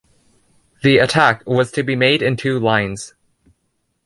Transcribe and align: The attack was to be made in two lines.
The 0.81 0.97
attack 0.97 1.45
was 1.45 1.71
to 1.73 1.83
be 1.83 1.95
made 1.95 2.23
in 2.23 2.35
two 2.35 2.57
lines. 2.57 3.13